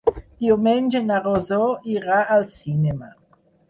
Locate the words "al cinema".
2.39-3.17